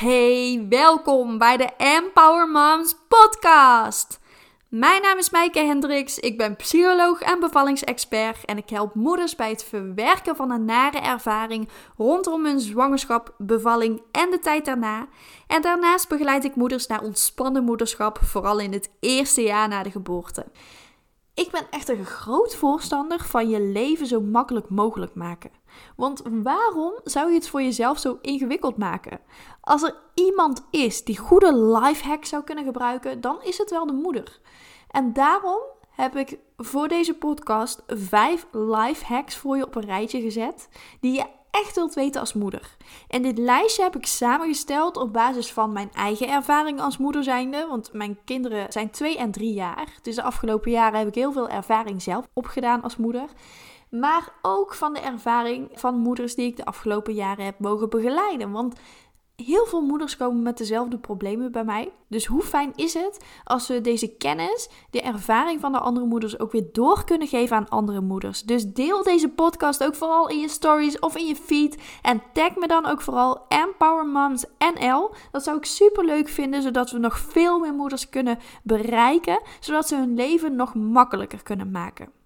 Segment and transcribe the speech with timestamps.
[0.00, 4.20] Hey, welkom bij de Empower Moms podcast.
[4.68, 9.50] Mijn naam is Maaike Hendricks, ik ben psycholoog en bevallingsexpert en ik help moeders bij
[9.50, 15.08] het verwerken van een nare ervaring rondom hun zwangerschap, bevalling en de tijd daarna.
[15.46, 19.90] En daarnaast begeleid ik moeders naar ontspannen moederschap, vooral in het eerste jaar na de
[19.90, 20.46] geboorte.
[21.40, 25.50] Ik ben echt een groot voorstander van je leven zo makkelijk mogelijk maken.
[25.96, 29.20] Want waarom zou je het voor jezelf zo ingewikkeld maken?
[29.60, 33.92] Als er iemand is die goede lifehacks zou kunnen gebruiken, dan is het wel de
[33.92, 34.40] moeder.
[34.90, 40.68] En daarom heb ik voor deze podcast vijf lifehacks voor je op een rijtje gezet
[41.00, 42.76] die je echt wilt weten als moeder.
[43.08, 47.66] En dit lijstje heb ik samengesteld op basis van mijn eigen ervaring als moeder zijnde.
[47.68, 49.98] Want mijn kinderen zijn 2 en 3 jaar.
[50.02, 53.28] Dus de afgelopen jaren heb ik heel veel ervaring zelf opgedaan als moeder.
[53.90, 58.50] Maar ook van de ervaring van moeders die ik de afgelopen jaren heb mogen begeleiden.
[58.50, 58.74] Want
[59.40, 61.92] heel veel moeders komen met dezelfde problemen bij mij.
[62.08, 66.38] Dus hoe fijn is het als we deze kennis, de ervaring van de andere moeders
[66.38, 68.42] ook weer door kunnen geven aan andere moeders.
[68.42, 72.56] Dus deel deze podcast ook vooral in je stories of in je feed en tag
[72.56, 75.14] me dan ook vooral Empower Moms NL.
[75.30, 79.88] Dat zou ik super leuk vinden, zodat we nog veel meer moeders kunnen bereiken, zodat
[79.88, 82.19] ze hun leven nog makkelijker kunnen maken.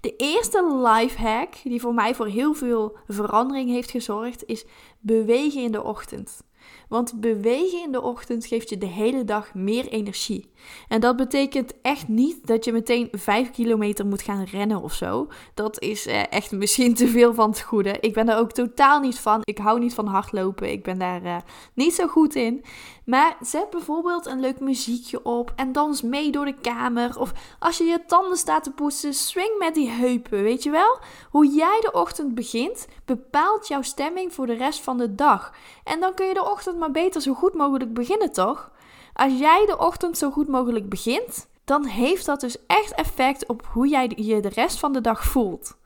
[0.00, 4.64] De eerste lifehack die voor mij voor heel veel verandering heeft gezorgd, is
[5.00, 6.42] bewegen in de ochtend.
[6.88, 10.50] Want bewegen in de ochtend geeft je de hele dag meer energie.
[10.88, 15.28] En dat betekent echt niet dat je meteen 5 kilometer moet gaan rennen of zo.
[15.54, 17.96] Dat is eh, echt misschien te veel van het goede.
[18.00, 19.40] Ik ben daar ook totaal niet van.
[19.42, 20.70] Ik hou niet van hardlopen.
[20.70, 21.36] Ik ben daar uh,
[21.74, 22.64] niet zo goed in.
[23.04, 27.18] Maar zet bijvoorbeeld een leuk muziekje op en dans mee door de kamer.
[27.18, 30.42] Of als je je tanden staat te poetsen, swing met die heupen.
[30.42, 30.98] Weet je wel?
[31.30, 35.52] Hoe jij de ochtend begint, bepaalt jouw stemming voor de rest van de dag.
[35.84, 38.70] En dan kun je de ochtend maar beter zo goed mogelijk beginnen, toch?
[39.12, 43.66] Als jij de ochtend zo goed mogelijk begint, dan heeft dat dus echt effect op
[43.72, 45.76] hoe jij je de rest van de dag voelt.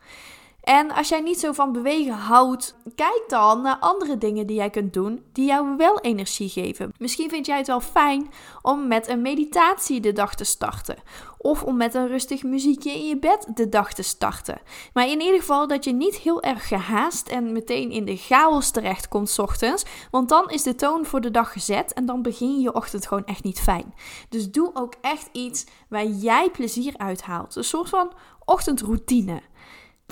[0.68, 4.70] En als jij niet zo van bewegen houdt, kijk dan naar andere dingen die jij
[4.70, 6.92] kunt doen die jou wel energie geven.
[6.98, 8.30] Misschien vind jij het wel fijn
[8.62, 10.96] om met een meditatie de dag te starten.
[11.38, 14.60] Of om met een rustig muziekje in je bed de dag te starten.
[14.92, 18.70] Maar in ieder geval dat je niet heel erg gehaast en meteen in de chaos
[18.70, 19.84] terecht komt ochtends.
[20.10, 23.06] Want dan is de toon voor de dag gezet en dan begin je je ochtend
[23.06, 23.94] gewoon echt niet fijn.
[24.28, 27.56] Dus doe ook echt iets waar jij plezier uit haalt.
[27.56, 28.12] Een soort van
[28.44, 29.40] ochtendroutine.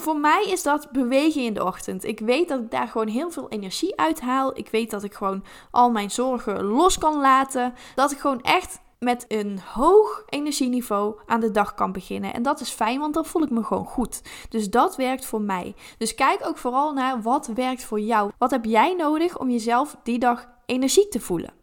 [0.00, 2.04] Voor mij is dat bewegen in de ochtend.
[2.04, 4.58] Ik weet dat ik daar gewoon heel veel energie uit haal.
[4.58, 7.74] Ik weet dat ik gewoon al mijn zorgen los kan laten.
[7.94, 12.34] Dat ik gewoon echt met een hoog energieniveau aan de dag kan beginnen.
[12.34, 14.22] En dat is fijn, want dan voel ik me gewoon goed.
[14.48, 15.74] Dus dat werkt voor mij.
[15.98, 18.30] Dus kijk ook vooral naar wat werkt voor jou.
[18.38, 21.55] Wat heb jij nodig om jezelf die dag energiek te voelen?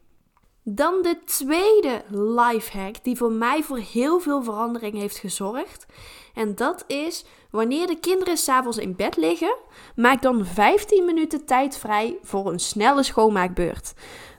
[0.64, 5.86] Dan de tweede lifehack die voor mij voor heel veel verandering heeft gezorgd.
[6.34, 9.56] En dat is wanneer de kinderen s'avonds in bed liggen,
[9.96, 13.94] maak dan 15 minuten tijd vrij voor een snelle schoonmaakbeurt.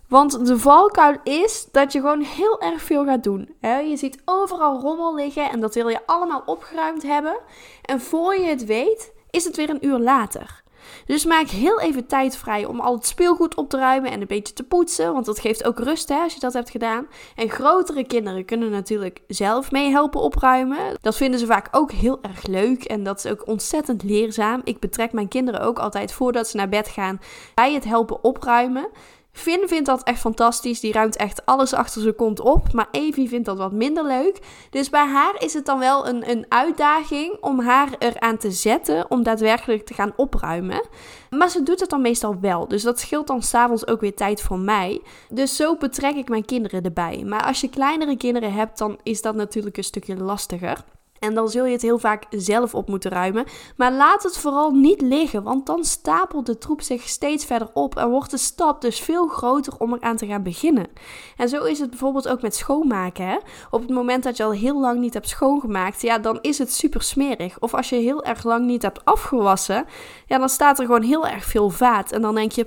[0.09, 3.55] Want de valkuil is dat je gewoon heel erg veel gaat doen.
[3.61, 7.37] Je ziet overal rommel liggen en dat wil je allemaal opgeruimd hebben.
[7.83, 10.64] En voor je het weet, is het weer een uur later.
[11.07, 14.27] Dus maak heel even tijd vrij om al het speelgoed op te ruimen en een
[14.27, 15.13] beetje te poetsen.
[15.13, 17.07] Want dat geeft ook rust hè, als je dat hebt gedaan.
[17.37, 20.97] En grotere kinderen kunnen natuurlijk zelf meehelpen opruimen.
[21.01, 22.85] Dat vinden ze vaak ook heel erg leuk.
[22.85, 24.61] En dat is ook ontzettend leerzaam.
[24.65, 27.21] Ik betrek mijn kinderen ook altijd voordat ze naar bed gaan
[27.55, 28.89] bij het helpen opruimen.
[29.35, 30.81] Finn vindt dat echt fantastisch.
[30.81, 32.73] Die ruimt echt alles achter zijn kont op.
[32.73, 34.39] Maar Evie vindt dat wat minder leuk.
[34.71, 39.11] Dus bij haar is het dan wel een, een uitdaging om haar eraan te zetten
[39.11, 40.83] om daadwerkelijk te gaan opruimen.
[41.31, 42.69] Maar ze doet het dan meestal wel.
[42.69, 45.03] Dus dat scheelt dan s'avonds ook weer tijd voor mij.
[45.29, 47.25] Dus zo betrek ik mijn kinderen erbij.
[47.27, 50.85] Maar als je kleinere kinderen hebt, dan is dat natuurlijk een stukje lastiger.
[51.19, 53.45] En dan zul je het heel vaak zelf op moeten ruimen.
[53.77, 57.97] Maar laat het vooral niet liggen, want dan stapelt de troep zich steeds verder op
[57.97, 60.87] en wordt de stap dus veel groter om eraan te gaan beginnen.
[61.37, 63.27] En zo is het bijvoorbeeld ook met schoonmaken.
[63.27, 63.37] Hè?
[63.71, 66.73] Op het moment dat je al heel lang niet hebt schoongemaakt, ja, dan is het
[66.73, 67.59] super smerig.
[67.59, 69.85] Of als je heel erg lang niet hebt afgewassen,
[70.27, 72.13] ja, dan staat er gewoon heel erg veel vaat.
[72.13, 72.67] En dan denk je,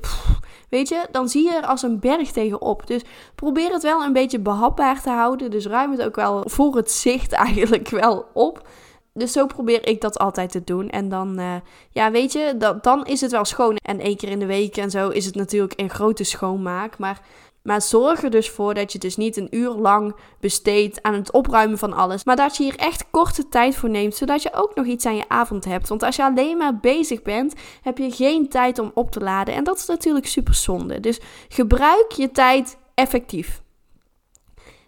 [0.69, 2.87] weet je, dan zie je er als een berg tegenop.
[2.87, 3.01] Dus
[3.35, 5.51] probeer het wel een beetje behapbaar te houden.
[5.51, 8.67] Dus ruim het ook wel voor het zicht eigenlijk wel op.
[9.13, 10.89] Dus zo probeer ik dat altijd te doen.
[10.89, 11.55] En dan, uh,
[11.89, 13.75] ja, weet je, dan is het wel schoon.
[13.75, 16.97] En één keer in de week en zo is het natuurlijk een grote schoonmaak.
[16.97, 17.21] Maar
[17.67, 21.31] Maar zorg er dus voor dat je dus niet een uur lang besteedt aan het
[21.31, 22.23] opruimen van alles.
[22.23, 25.15] Maar dat je hier echt korte tijd voor neemt, zodat je ook nog iets aan
[25.15, 25.87] je avond hebt.
[25.87, 29.53] Want als je alleen maar bezig bent, heb je geen tijd om op te laden.
[29.53, 30.99] En dat is natuurlijk super zonde.
[30.99, 31.19] Dus
[31.49, 33.61] gebruik je tijd effectief.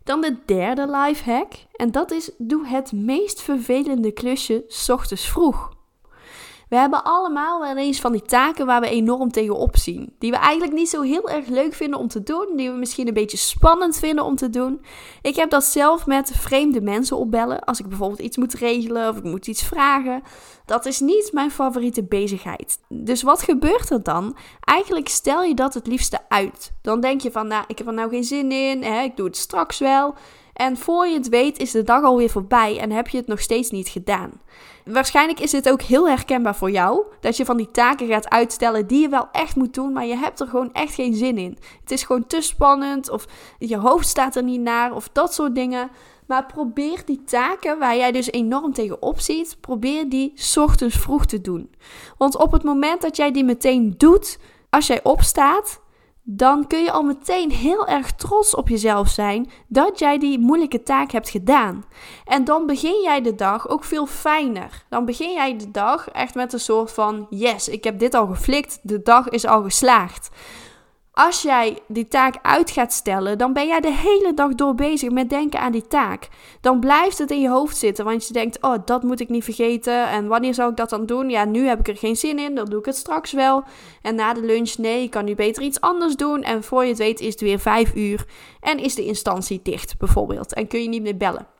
[0.03, 1.53] Dan de derde life hack.
[1.75, 5.77] En dat is: doe het meest vervelende klusje s ochtends vroeg.
[6.69, 10.15] We hebben allemaal wel eens van die taken waar we enorm tegenop zien.
[10.19, 12.53] Die we eigenlijk niet zo heel erg leuk vinden om te doen.
[12.55, 14.81] Die we misschien een beetje spannend vinden om te doen.
[15.21, 17.63] Ik heb dat zelf met vreemde mensen opbellen.
[17.63, 20.21] Als ik bijvoorbeeld iets moet regelen of ik moet iets vragen.
[20.65, 22.79] Dat is niet mijn favoriete bezigheid.
[22.87, 24.37] Dus wat gebeurt er dan?
[24.59, 26.71] Eigenlijk stel je dat het liefste uit.
[26.81, 28.83] Dan denk je van, nou, ik heb er nou geen zin in.
[28.83, 30.15] Hè, ik doe het straks wel.
[30.59, 33.39] En voor je het weet is de dag alweer voorbij en heb je het nog
[33.39, 34.31] steeds niet gedaan.
[34.85, 37.05] Waarschijnlijk is dit ook heel herkenbaar voor jou.
[37.19, 40.15] Dat je van die taken gaat uitstellen die je wel echt moet doen, maar je
[40.15, 41.57] hebt er gewoon echt geen zin in.
[41.81, 43.25] Het is gewoon te spannend of
[43.57, 45.89] je hoofd staat er niet naar of dat soort dingen.
[46.27, 51.41] Maar probeer die taken waar jij dus enorm tegenop ziet, probeer die ochtends vroeg te
[51.41, 51.71] doen.
[52.17, 54.39] Want op het moment dat jij die meteen doet,
[54.69, 55.81] als jij opstaat,
[56.31, 60.83] dan kun je al meteen heel erg trots op jezelf zijn dat jij die moeilijke
[60.83, 61.85] taak hebt gedaan.
[62.25, 64.85] En dan begin jij de dag ook veel fijner.
[64.89, 68.27] Dan begin jij de dag echt met een soort van: yes, ik heb dit al
[68.27, 70.29] geflikt, de dag is al geslaagd.
[71.19, 75.09] Als jij die taak uit gaat stellen, dan ben jij de hele dag door bezig
[75.09, 76.27] met denken aan die taak.
[76.61, 79.43] Dan blijft het in je hoofd zitten, want je denkt: oh, dat moet ik niet
[79.43, 80.07] vergeten.
[80.07, 81.29] En wanneer zou ik dat dan doen?
[81.29, 83.63] Ja, nu heb ik er geen zin in, dan doe ik het straks wel.
[84.01, 86.43] En na de lunch, nee, ik kan nu beter iets anders doen.
[86.43, 88.25] En voor je het weet is het weer vijf uur
[88.59, 90.53] en is de instantie dicht, bijvoorbeeld.
[90.53, 91.58] En kun je niet meer bellen.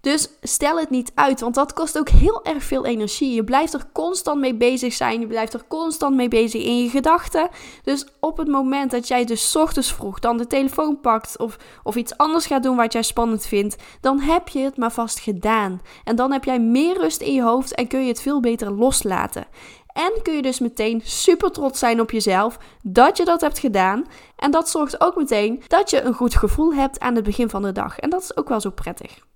[0.00, 3.34] Dus stel het niet uit, want dat kost ook heel erg veel energie.
[3.34, 6.88] Je blijft er constant mee bezig zijn, je blijft er constant mee bezig in je
[6.88, 7.48] gedachten.
[7.82, 11.96] Dus op het moment dat jij dus ochtends vroeg dan de telefoon pakt of, of
[11.96, 15.80] iets anders gaat doen wat jij spannend vindt, dan heb je het maar vast gedaan.
[16.04, 18.72] En dan heb jij meer rust in je hoofd en kun je het veel beter
[18.72, 19.46] loslaten.
[19.92, 24.04] En kun je dus meteen super trots zijn op jezelf dat je dat hebt gedaan.
[24.36, 27.62] En dat zorgt ook meteen dat je een goed gevoel hebt aan het begin van
[27.62, 27.98] de dag.
[27.98, 29.26] En dat is ook wel zo prettig.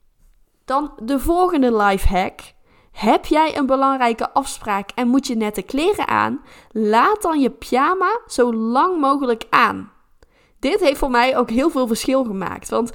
[0.72, 2.40] Dan de volgende life hack.
[2.92, 6.40] Heb jij een belangrijke afspraak en moet je nette kleren aan?
[6.70, 9.92] Laat dan je pyjama zo lang mogelijk aan.
[10.58, 12.68] Dit heeft voor mij ook heel veel verschil gemaakt.
[12.68, 12.92] Want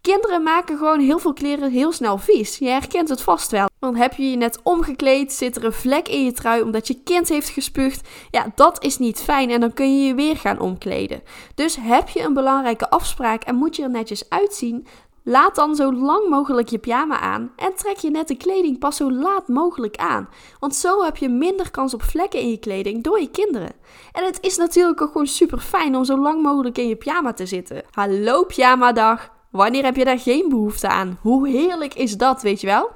[0.00, 2.58] kinderen maken gewoon heel veel kleren heel snel vies.
[2.58, 3.68] Je herkent het vast wel.
[3.78, 7.02] Dan heb je je net omgekleed, zit er een vlek in je trui omdat je
[7.04, 8.08] kind heeft gespuugd.
[8.30, 11.22] Ja, dat is niet fijn en dan kun je je weer gaan omkleden.
[11.54, 14.86] Dus heb je een belangrijke afspraak en moet je er netjes uitzien,
[15.28, 19.12] Laat dan zo lang mogelijk je pyjama aan en trek je nette kleding pas zo
[19.12, 20.28] laat mogelijk aan.
[20.60, 23.72] Want zo heb je minder kans op vlekken in je kleding door je kinderen.
[24.12, 27.32] En het is natuurlijk ook gewoon super fijn om zo lang mogelijk in je pyjama
[27.32, 27.82] te zitten.
[27.90, 29.30] Hallo pyjama dag.
[29.50, 31.18] Wanneer heb je daar geen behoefte aan?
[31.20, 32.90] Hoe heerlijk is dat, weet je wel?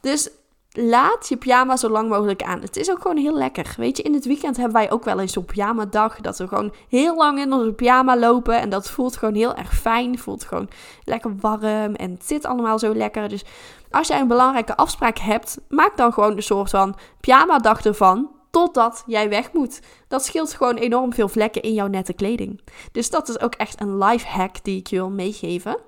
[0.00, 0.30] Dus
[0.76, 2.60] laat je pyjama zo lang mogelijk aan.
[2.60, 3.74] Het is ook gewoon heel lekker.
[3.76, 6.20] Weet je, in het weekend hebben wij ook wel eens zo'n pyjama dag.
[6.20, 8.60] Dat we gewoon heel lang in onze pyjama lopen.
[8.60, 10.18] En dat voelt gewoon heel erg fijn.
[10.18, 10.68] Voelt gewoon
[11.04, 11.94] lekker warm.
[11.94, 13.28] En het zit allemaal zo lekker.
[13.28, 13.44] Dus
[13.90, 18.30] als jij een belangrijke afspraak hebt, maak dan gewoon een soort van pyjama dag ervan.
[18.50, 19.80] Totdat jij weg moet.
[20.08, 22.60] Dat scheelt gewoon enorm veel vlekken in jouw nette kleding.
[22.92, 25.78] Dus dat is ook echt een life hack die ik je wil meegeven.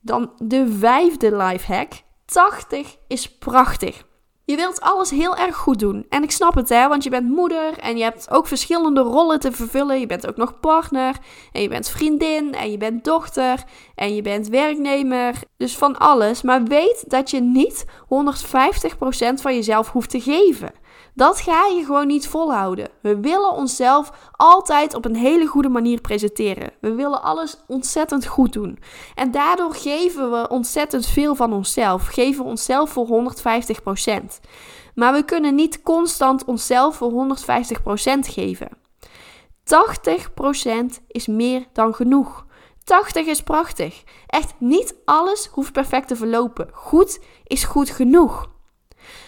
[0.00, 1.92] Dan de vijfde life hack.
[2.24, 4.04] 80 is prachtig.
[4.44, 6.06] Je wilt alles heel erg goed doen.
[6.08, 9.40] En ik snap het, hè, want je bent moeder en je hebt ook verschillende rollen
[9.40, 10.00] te vervullen.
[10.00, 11.16] Je bent ook nog partner
[11.52, 15.34] en je bent vriendin en je bent dochter en je bent werknemer.
[15.56, 16.42] Dus van alles.
[16.42, 17.88] Maar weet dat je niet 150%
[19.34, 20.72] van jezelf hoeft te geven.
[21.14, 22.88] Dat ga je gewoon niet volhouden.
[23.02, 26.72] We willen onszelf altijd op een hele goede manier presenteren.
[26.80, 28.78] We willen alles ontzettend goed doen.
[29.14, 32.06] En daardoor geven we ontzettend veel van onszelf.
[32.06, 34.40] Geven we onszelf voor 150%.
[34.94, 38.68] Maar we kunnen niet constant onszelf voor 150% geven.
[39.64, 42.46] 80% is meer dan genoeg.
[42.84, 44.02] 80 is prachtig.
[44.26, 46.68] Echt niet alles hoeft perfect te verlopen.
[46.72, 48.51] Goed is goed genoeg.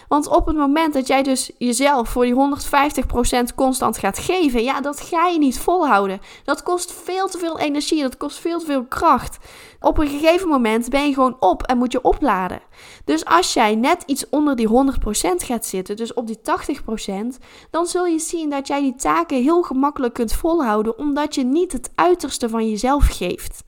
[0.07, 2.35] Want op het moment dat jij dus jezelf voor die
[3.51, 6.21] 150% constant gaat geven, ja, dat ga je niet volhouden.
[6.43, 9.37] Dat kost veel te veel energie, dat kost veel te veel kracht.
[9.79, 12.61] Op een gegeven moment ben je gewoon op en moet je opladen.
[13.05, 14.71] Dus als jij net iets onder die 100%
[15.35, 16.41] gaat zitten, dus op die 80%,
[17.71, 21.71] dan zul je zien dat jij die taken heel gemakkelijk kunt volhouden, omdat je niet
[21.71, 23.63] het uiterste van jezelf geeft.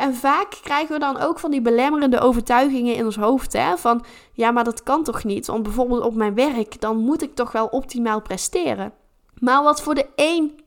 [0.00, 3.52] En vaak krijgen we dan ook van die belemmerende overtuigingen in ons hoofd.
[3.52, 3.76] Hè?
[3.76, 5.46] Van ja, maar dat kan toch niet?
[5.46, 8.92] Want bijvoorbeeld op mijn werk, dan moet ik toch wel optimaal presteren.
[9.40, 10.60] Maar wat voor de een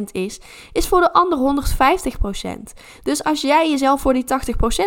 [0.00, 0.40] 80% is,
[0.72, 1.64] is voor de ander
[2.46, 2.48] 150%.
[3.02, 4.26] Dus als jij jezelf voor die 80%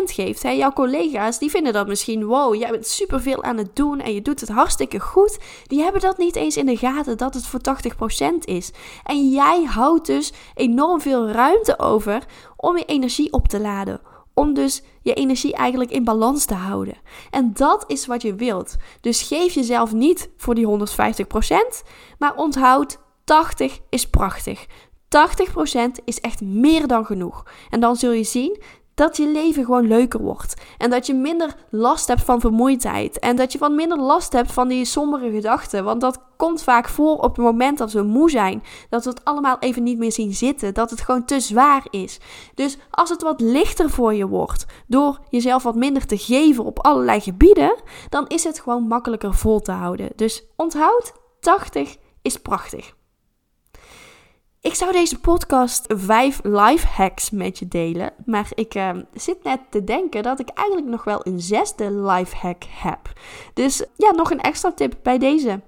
[0.05, 3.99] geeft, hè, jouw collega's die vinden dat misschien, wow, jij bent superveel aan het doen
[3.99, 5.37] en je doet het hartstikke goed.
[5.67, 8.71] Die hebben dat niet eens in de gaten dat het voor 80% is.
[9.03, 14.53] En jij houdt dus enorm veel ruimte over om je energie op te laden om
[14.53, 16.97] dus je energie eigenlijk in balans te houden.
[17.29, 18.75] En dat is wat je wilt.
[19.01, 21.87] Dus geef jezelf niet voor die 150%,
[22.17, 24.65] maar onthoud 80 is prachtig.
[24.65, 24.67] 80%
[26.05, 27.43] is echt meer dan genoeg.
[27.69, 28.61] En dan zul je zien
[28.95, 30.53] dat je leven gewoon leuker wordt.
[30.77, 33.19] En dat je minder last hebt van vermoeidheid.
[33.19, 35.83] En dat je van minder last hebt van die sombere gedachten.
[35.83, 38.63] Want dat komt vaak voor op het moment dat we moe zijn.
[38.89, 40.73] Dat we het allemaal even niet meer zien zitten.
[40.73, 42.19] Dat het gewoon te zwaar is.
[42.53, 44.65] Dus als het wat lichter voor je wordt.
[44.87, 47.75] Door jezelf wat minder te geven op allerlei gebieden.
[48.09, 50.09] Dan is het gewoon makkelijker vol te houden.
[50.15, 52.93] Dus onthoud, 80 is prachtig.
[54.65, 58.11] Ik zou deze podcast vijf life hacks met je delen.
[58.25, 62.35] Maar ik uh, zit net te denken dat ik eigenlijk nog wel een zesde life
[62.35, 62.99] hack heb.
[63.53, 65.61] Dus ja, nog een extra tip bij deze.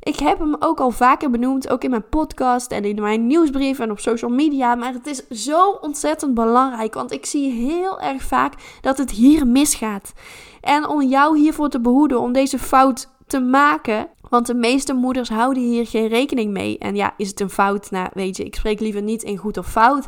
[0.00, 3.78] Ik heb hem ook al vaker benoemd, ook in mijn podcast en in mijn nieuwsbrief
[3.78, 4.74] en op social media.
[4.74, 9.46] Maar het is zo ontzettend belangrijk, want ik zie heel erg vaak dat het hier
[9.46, 10.12] misgaat.
[10.60, 15.28] En om jou hiervoor te behoeden, om deze fout te maken, want de meeste moeders
[15.28, 16.78] houden hier geen rekening mee.
[16.78, 17.90] En ja, is het een fout?
[17.90, 20.06] Nou, weet je, ik spreek liever niet in goed of fout.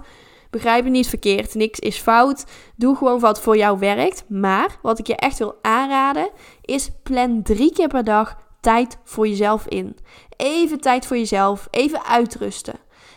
[0.50, 2.45] Begrijp me niet verkeerd, niks is fout.
[2.76, 4.25] Doe gewoon wat voor jou werkt.
[4.28, 9.28] Maar wat ik je echt wil aanraden, is plan drie keer per dag tijd voor
[9.28, 9.97] jezelf in.
[10.37, 12.75] Even tijd voor jezelf, even uitrusten.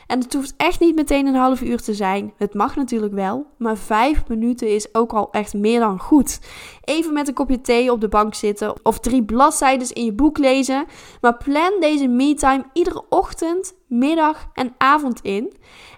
[0.07, 2.33] En het hoeft echt niet meteen een half uur te zijn.
[2.37, 6.39] Het mag natuurlijk wel, maar vijf minuten is ook al echt meer dan goed.
[6.83, 10.37] Even met een kopje thee op de bank zitten of drie bladzijden in je boek
[10.37, 10.85] lezen.
[11.21, 15.53] Maar plan deze me-time iedere ochtend, middag en avond in.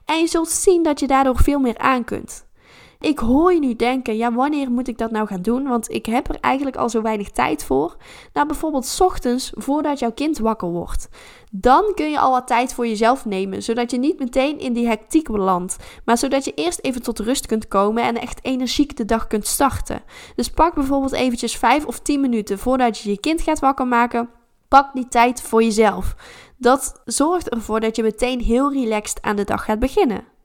[0.05, 2.47] En je zult zien dat je daardoor veel meer aan kunt.
[3.05, 5.67] Ik hoor je nu denken, ja, wanneer moet ik dat nou gaan doen?
[5.67, 7.97] Want ik heb er eigenlijk al zo weinig tijd voor.
[8.33, 11.09] Nou, bijvoorbeeld ochtends voordat jouw kind wakker wordt.
[11.51, 14.87] Dan kun je al wat tijd voor jezelf nemen, zodat je niet meteen in die
[14.87, 19.05] hectiek belandt, maar zodat je eerst even tot rust kunt komen en echt energiek de
[19.05, 20.03] dag kunt starten.
[20.35, 24.29] Dus pak bijvoorbeeld eventjes 5 of 10 minuten voordat je je kind gaat wakker maken.
[24.67, 26.15] Pak die tijd voor jezelf.
[26.57, 30.37] Dat zorgt ervoor dat je meteen heel relaxed aan de dag gaat beginnen.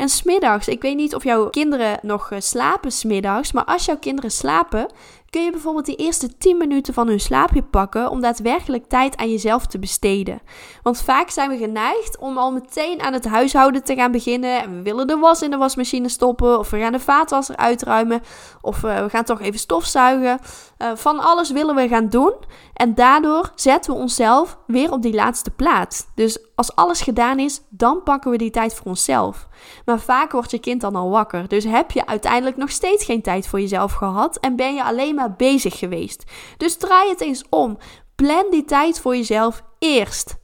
[0.00, 3.96] En smiddags, ik weet niet of jouw kinderen nog eh, slapen smiddags, maar als jouw
[3.96, 4.86] kinderen slapen,
[5.30, 9.30] kun je bijvoorbeeld die eerste 10 minuten van hun slaapje pakken om daadwerkelijk tijd aan
[9.30, 10.40] jezelf te besteden.
[10.82, 14.76] Want vaak zijn we geneigd om al meteen aan het huishouden te gaan beginnen en
[14.76, 18.22] we willen de was in de wasmachine stoppen of we gaan de vaatwasser uitruimen
[18.60, 20.38] of uh, we gaan toch even stofzuigen.
[20.78, 22.34] Uh, van alles willen we gaan doen
[22.80, 26.06] en daardoor zetten we onszelf weer op die laatste plaats.
[26.14, 29.48] Dus als alles gedaan is, dan pakken we die tijd voor onszelf.
[29.84, 31.48] Maar vaak wordt je kind dan al wakker.
[31.48, 35.14] Dus heb je uiteindelijk nog steeds geen tijd voor jezelf gehad en ben je alleen
[35.14, 36.24] maar bezig geweest.
[36.56, 37.78] Dus draai het eens om.
[38.14, 40.36] Plan die tijd voor jezelf eerst.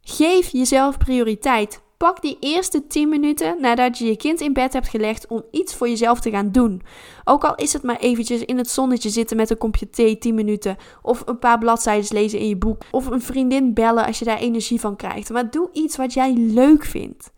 [0.00, 1.82] Geef jezelf prioriteit.
[2.06, 5.74] Pak die eerste 10 minuten nadat je je kind in bed hebt gelegd om iets
[5.74, 6.82] voor jezelf te gaan doen.
[7.24, 10.34] Ook al is het maar eventjes in het zonnetje zitten met een kopje thee 10
[10.34, 10.76] minuten.
[11.02, 12.82] Of een paar bladzijden lezen in je boek.
[12.90, 15.30] Of een vriendin bellen als je daar energie van krijgt.
[15.30, 17.30] Maar doe iets wat jij leuk vindt.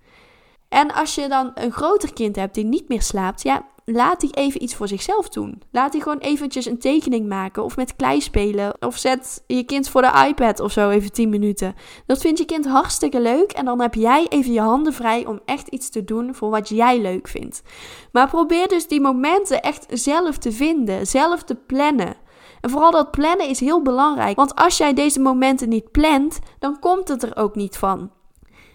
[0.72, 4.34] En als je dan een groter kind hebt die niet meer slaapt, ja, laat die
[4.34, 5.62] even iets voor zichzelf doen.
[5.70, 8.74] Laat die gewoon eventjes een tekening maken of met klei spelen.
[8.80, 11.74] Of zet je kind voor de iPad of zo even 10 minuten.
[12.06, 15.40] Dat vindt je kind hartstikke leuk en dan heb jij even je handen vrij om
[15.44, 17.62] echt iets te doen voor wat jij leuk vindt.
[18.12, 22.14] Maar probeer dus die momenten echt zelf te vinden, zelf te plannen.
[22.60, 26.78] En vooral dat plannen is heel belangrijk, want als jij deze momenten niet plant, dan
[26.78, 28.10] komt het er ook niet van.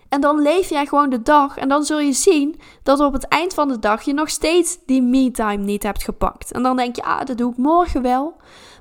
[0.09, 1.57] En dan leef jij gewoon de dag.
[1.57, 4.77] En dan zul je zien dat op het eind van de dag je nog steeds
[4.85, 6.51] die me-time niet hebt gepakt.
[6.51, 8.35] En dan denk je, ah, dat doe ik morgen wel.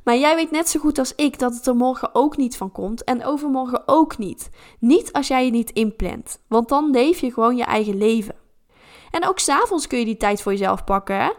[0.04, 2.72] Maar jij weet net zo goed als ik dat het er morgen ook niet van
[2.72, 3.04] komt.
[3.04, 4.50] En overmorgen ook niet.
[4.80, 6.38] Niet als jij je niet inplant.
[6.48, 8.34] Want dan leef je gewoon je eigen leven.
[9.10, 11.32] En ook s'avonds kun je die tijd voor jezelf pakken.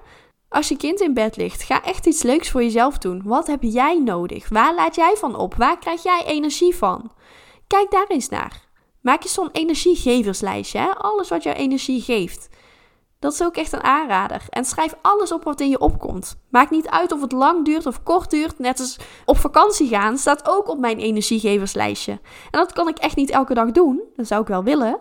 [0.50, 3.22] Als je kind in bed ligt, ga echt iets leuks voor jezelf doen.
[3.26, 4.50] Wat heb jij nodig?
[4.50, 5.56] Waar laat jij van op?
[5.56, 7.12] Waar krijg jij energie van?
[7.68, 8.67] Kijk daar eens naar.
[9.08, 10.90] Maak je zo'n energiegeverslijstje, hè?
[10.90, 12.50] alles wat jou energie geeft.
[13.20, 14.46] Dat is ook echt een aanrader.
[14.50, 16.40] En schrijf alles op wat in je opkomt.
[16.50, 18.60] Maakt niet uit of het lang duurt of kort duurt.
[18.60, 22.12] Net als op vakantie gaan staat ook op mijn energiegeverslijstje.
[22.12, 22.20] En
[22.60, 24.02] dat kan ik echt niet elke dag doen.
[24.16, 25.00] Dat zou ik wel willen.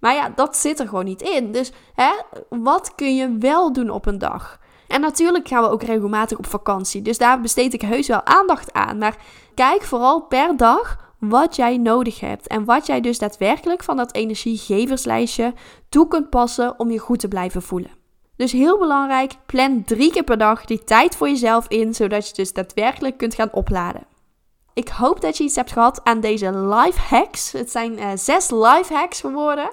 [0.00, 1.52] Maar ja, dat zit er gewoon niet in.
[1.52, 2.10] Dus hè,
[2.48, 4.58] wat kun je wel doen op een dag?
[4.88, 7.02] En natuurlijk gaan we ook regelmatig op vakantie.
[7.02, 8.98] Dus daar besteed ik heus wel aandacht aan.
[8.98, 9.16] Maar
[9.54, 14.14] kijk vooral per dag wat jij nodig hebt en wat jij dus daadwerkelijk van dat
[14.14, 15.54] energiegeverslijstje
[15.88, 17.90] toe kunt passen om je goed te blijven voelen.
[18.36, 22.34] Dus heel belangrijk, plan drie keer per dag die tijd voor jezelf in, zodat je
[22.34, 24.06] dus daadwerkelijk kunt gaan opladen.
[24.74, 27.52] Ik hoop dat je iets hebt gehad aan deze life hacks.
[27.52, 29.70] Het zijn uh, zes life hacks geworden.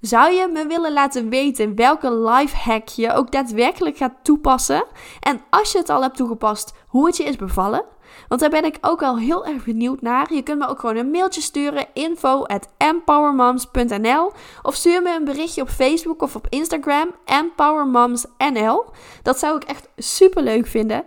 [0.00, 4.84] Zou je me willen laten weten welke life hack je ook daadwerkelijk gaat toepassen?
[5.20, 7.84] En als je het al hebt toegepast, hoe het je is bevallen?
[8.28, 10.34] Want daar ben ik ook al heel erg benieuwd naar.
[10.34, 15.24] Je kunt me ook gewoon een mailtje sturen: info at empowermoms.nl Of stuur me een
[15.24, 18.84] berichtje op Facebook of op Instagram: empowermomsnl.
[19.22, 21.04] Dat zou ik echt super leuk vinden.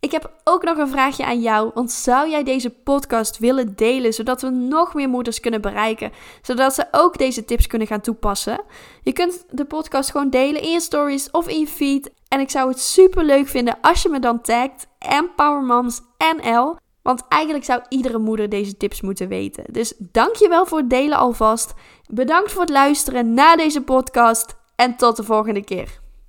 [0.00, 1.70] Ik heb ook nog een vraagje aan jou.
[1.74, 6.12] Want zou jij deze podcast willen delen, zodat we nog meer moeders kunnen bereiken?
[6.42, 8.60] Zodat ze ook deze tips kunnen gaan toepassen?
[9.02, 12.10] Je kunt de podcast gewoon delen in je stories of in je feed.
[12.28, 16.76] En ik zou het super leuk vinden als je me dan tagt EmpowerMomsNL.
[17.02, 19.64] Want eigenlijk zou iedere moeder deze tips moeten weten.
[19.70, 21.74] Dus dankjewel voor het delen alvast.
[22.10, 24.56] Bedankt voor het luisteren naar deze podcast.
[24.76, 26.04] En tot de volgende keer.